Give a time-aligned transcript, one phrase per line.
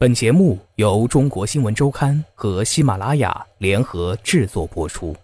[0.00, 5.14] 本节目由中国新闻周刊和喜马拉雅联合制作播出。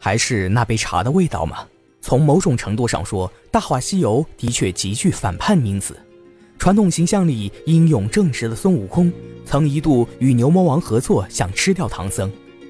[0.00, 1.64] 还是那杯茶的味道吗？
[2.00, 5.96] 从某种程度上说，《大话西游》的确极具反叛因子。
[6.58, 9.12] 传统形象里英勇正直的孙悟空，
[9.46, 12.28] 曾一度与牛魔王合作，想吃掉唐僧。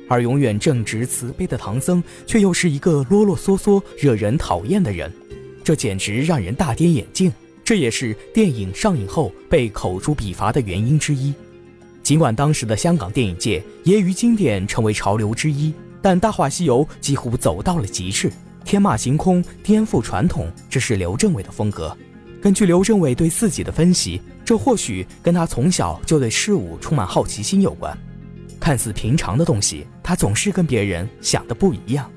[0.09, 5.13] 而永远正直慈悲的唐僧，却又是一个啰啰嗦嗦、惹人讨厌的人，
[5.63, 7.33] 这简直让人大跌眼镜。
[7.65, 11.33] 这也是电影上映后被口诛笔伐的原因之一。
[12.03, 15.73] 尽管当时的香港电影界揶揄经典成为潮流之一，
[16.03, 18.31] 但《大话西游》几乎走到了极致，
[18.63, 21.97] 天马行空、颠覆传统，这是刘镇伟的风格。
[22.43, 27.97] 根据刘镇伟对自己的分析，这或许跟他从小就对事物充满好奇心有关。
[28.61, 32.09] 看似平常的东西，他总是跟别人想的不一样。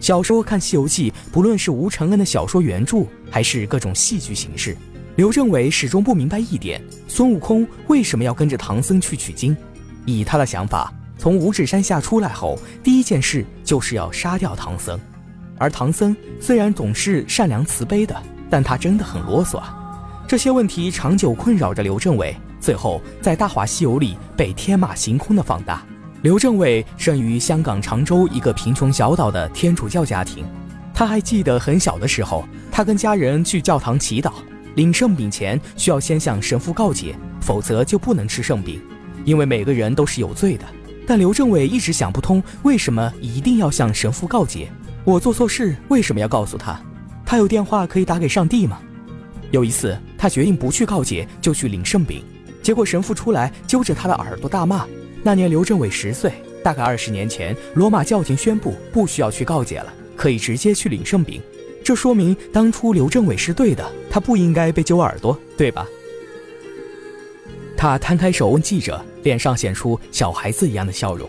[0.00, 4.76] 小时候看《西游记》，不论是吴承恩的小说原著，还是各种戏剧形式，
[5.16, 9.56] 刘镇伟始终不明白一点：孙悟空为什么要跟着唐僧去取经？
[10.04, 14.98] 以他的想法，从五指山下出来后，第一件事就是要杀掉唐僧。
[15.56, 19.62] 而唐僧虽然总是善良慈悲的，但他真的很啰嗦。
[20.26, 22.36] 这些问题长久困扰着刘镇伟。
[22.60, 25.86] 最后，在《大话西游》里被天马行空的放大。
[26.24, 30.42] 刘镇伟生于香港常州一个贫穷小岛的天主教家庭。
[30.94, 34.32] 他还记得很小的时候，他跟家人去教堂祈祷，
[34.74, 38.80] 领圣饼前需要先向神父告解，否则就不能吃圣饼，
[39.26, 40.64] 因为每个人都是有罪的。
[41.06, 44.72] 但刘镇伟一直想不通，为什么一定要向神父告解？
[45.04, 46.80] 我做错事为什么要告诉他？
[47.26, 48.80] 他有电话可以打给上帝吗？
[49.50, 52.24] 有一次，他决定不去告解，就去领圣饼。
[52.62, 54.86] 结果神父出来揪着他的耳朵大骂。
[55.26, 56.30] 那年刘镇伟十岁，
[56.62, 61.40] 大概二十年前，罗马教廷宣布不需要去告解了，可以直接去领圣饼。
[61.82, 65.88] 这说明当初刘镇伟是对的，他不应该被揪耳朵，对吧？
[67.74, 71.26] 他摊开手问记者，脸上显出小孩子一样的笑容。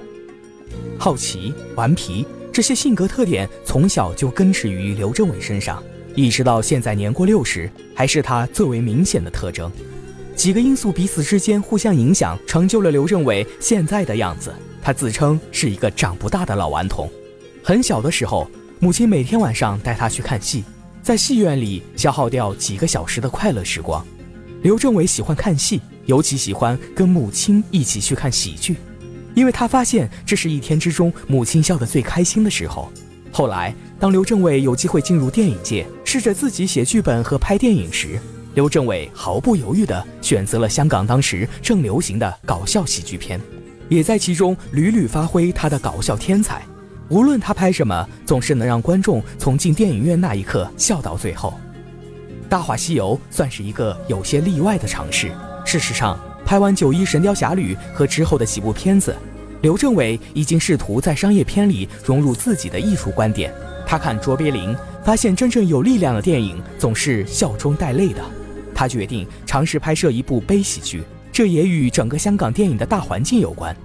[0.98, 5.82] 好奇、顽皮这些性格特点从小就根植于刘镇伟身上，
[6.16, 9.72] 一直到现在年过六十，还是他最为明显的特征。
[10.36, 14.54] 几个因素彼此之间互相影响，成就了刘镇伟现在的样子。
[14.82, 17.10] 他自称是一个长不大的老顽童。
[17.64, 20.64] 很小的时候，母亲每天晚上带他去看戏，
[21.02, 24.06] 在戏院里消耗掉几个小时的快乐时光。
[24.62, 28.76] 刘镇伟喜欢看戏，尤其喜欢跟母亲一起去看喜剧，
[29.34, 32.92] 因为他发现这是一天之中母亲笑得最开心的时候。
[33.32, 38.20] 后来，当刘镇伟有机会进入电影界，试着自己写剧本和拍电影时，
[38.56, 43.40] 刘镇伟毫不犹豫地选择了香港当时正流行的搞笑喜剧片，
[43.90, 46.62] 也在其中屡屡发挥他的搞笑天才。
[47.10, 51.54] 无论他拍什么，总是能让观众从进电影院那一刻笑到最后。
[52.48, 55.32] 《大话西游》算是一个有些例外的尝试。
[55.66, 59.14] 事实上，拍完《九一神雕侠侣》和之后的几部片子，
[59.62, 63.54] 刘镇伟已经试图在商业片里融入自己的艺术观点。
[63.86, 64.74] 他看卓别林，
[65.04, 68.24] 发现真正有力量的电影总是笑中带泪的。
[68.76, 73.76] 他决定尝试拍摄一部悲喜剧，这也与整个香港电影的大环境有关。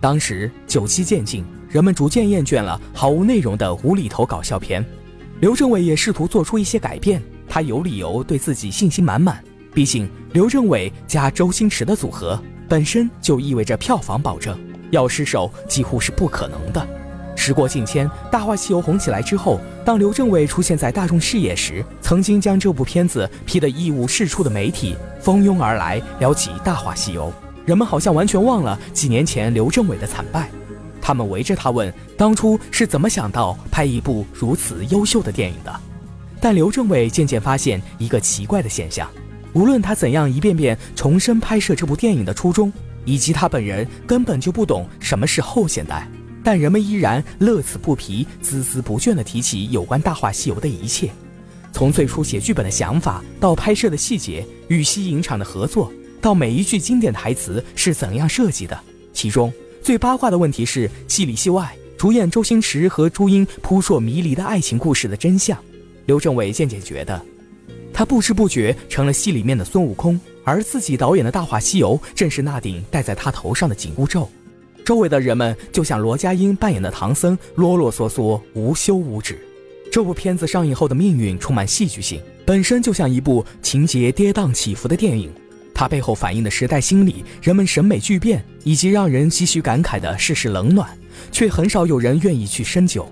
[0.00, 4.84] 当时九七渐进，人们逐渐厌倦了毫无内容的无厘头搞笑片。
[5.40, 9.42] 刘镇伟也试图做出一些改变，他有理由对自己信心满满。
[9.72, 14.58] 毕竟刘镇伟加周星驰的组合本身就意味着票房保证，
[14.90, 16.99] 要失手几乎是不可能的。
[17.40, 27.32] 时过境迁，《大话西游》红起来之后，当刘镇伟出现在大众视野时，曾经将这部片子批得一无是处的媒体蜂拥而来聊起《大话西游》，
[27.64, 30.50] 人们好像完全忘了几年前刘镇伟的惨败。
[31.00, 35.74] 他们围着他问，当初是怎么想到拍一部如此优秀的电影的？
[36.42, 39.10] 但刘镇伟渐渐发现一个奇怪的现象：
[39.54, 42.70] 无论他怎样一遍遍重申拍摄这部电影的初衷，
[43.06, 46.06] 以及他本人根本就不懂什么是后现代。
[46.42, 51.10] 但人们依然乐此不疲、孜孜不倦地提起有关《大话西游》的一切，
[51.72, 58.78] 从最初写剧本的想法，到拍摄的细节、与西影厂的合作，到每一句经典台词是怎样设计的。
[59.12, 59.52] 其中
[59.82, 65.56] 最八卦的问题是，戏里戏外，主演周星驰和朱茵扑朔迷离的爱情故事的真相。
[66.06, 67.20] 刘镇伟渐渐觉得，
[67.92, 74.28] 他不知不觉成了戏里面的孙悟空，而自己导演的《大话西游》正是那顶戴在他头上的紧箍咒。
[74.90, 79.38] 周围的人们就像罗家英扮演的唐僧，啰啰嗦嗦，无休无止。
[79.88, 85.30] 这部片子上映后的命运充满戏剧性，本身就像一部情节跌宕起伏的电影。
[85.72, 90.90] 它背后反映的时代心理、人们审美巨变，以及让人唏嘘感慨的世事冷暖，
[91.30, 93.08] 却很少有人愿意去深究。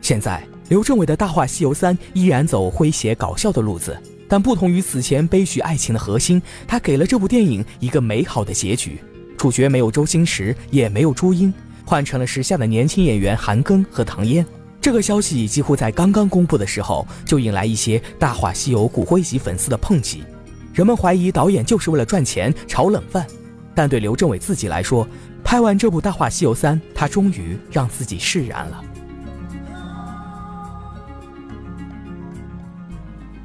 [0.00, 3.94] 现在，刘镇伟的《大话西游三》依然走诙谐搞笑的路子，
[4.26, 8.98] 但不同于此前悲剧爱情的核心，他给了这部电影一个美好的结局。
[9.38, 11.54] 主角没有周星驰，也没有朱茵，
[11.86, 14.44] 换成了时下的年轻演员韩庚和唐嫣。
[14.80, 20.24] 这个消息几乎在刚刚公布的时候，就引来一些《大话西游》骨灰级粉丝的抨击。
[20.74, 23.24] 人们怀疑导演就是为了赚钱炒冷饭，
[23.76, 25.06] 但对刘镇伟自己来说，
[25.44, 28.82] 拍完这部《大话西游三》，他终于让自己释然了。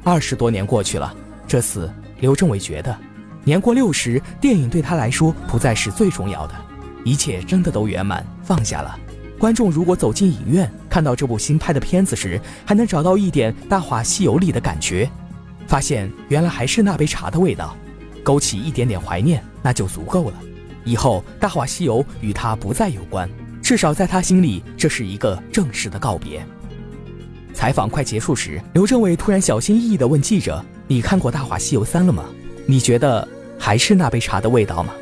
[0.02, 1.14] 二十多年过去了，
[1.46, 2.96] 这次刘镇伟觉得，
[3.44, 6.54] 年过六十，电影对他来说不再是最重要的，
[7.04, 8.98] 一切真的都圆满放下了。
[9.38, 15.10] 观众如果走进影院，看到这部新拍的片子时，还能找到一点《大话西游》里的感觉，
[15.66, 17.76] 发现原来还是那杯茶的味道，
[18.22, 20.40] 勾起一点点怀念，那就足够了。
[20.84, 23.28] 以后《大话西游》与他不再有关，
[23.60, 26.42] 至少在他心里，这是一个正式的告别。
[27.52, 32.24] 采访快结束时，刘镇伟突然小心翼翼地问记者：“你看过《大话西游三》了吗？
[32.66, 33.26] 你觉得
[33.58, 34.94] 还是那杯茶的味道吗？”